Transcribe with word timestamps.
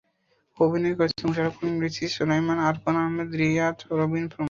অভিনয় 0.57 0.95
করেছেন 0.95 1.23
মোশাররফ 1.27 1.55
করিম, 1.59 1.75
রিচি 1.81 2.05
সোলায়মান, 2.07 2.57
আরফান 2.59 2.95
আহমেদ, 2.95 3.29
রিয়াদ, 3.35 3.77
রবিন 3.99 4.25
প্রমুখ। 4.25 4.39